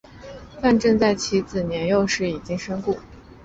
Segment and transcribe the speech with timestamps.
[0.59, 2.97] 范正在其子年幼时已经身故。